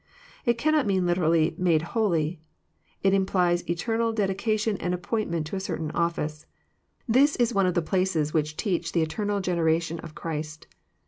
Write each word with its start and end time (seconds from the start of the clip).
It 0.45 0.57
cannot 0.57 0.87
mean 0.87 1.05
liter 1.05 1.23
ally 1.25 1.51
*' 1.55 1.57
made 1.69 1.83
holy." 1.93 2.41
It 3.03 3.13
implies 3.13 3.61
eternal 3.69 4.11
dedication 4.13 4.75
and 4.77 4.95
appoint 4.95 5.29
ment 5.29 5.45
to 5.45 5.55
a 5.55 5.59
certain 5.59 5.91
office. 5.91 6.47
This 7.07 7.35
is 7.35 7.53
one 7.53 7.67
of 7.67 7.75
the 7.75 7.83
places 7.83 8.33
which 8.33 8.57
teach 8.57 8.93
the 8.93 9.03
eternal 9.03 9.41
generation 9.41 9.99
of 9.99 10.15
Christ. 10.15 10.65